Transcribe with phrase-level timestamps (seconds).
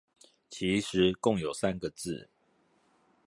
[0.49, 2.27] 其實共有三個字